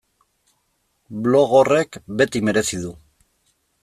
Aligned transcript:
Blog 1.27 1.53
horrek 1.59 1.99
beti 2.21 2.41
merezi 2.47 2.81
du. 2.87 2.95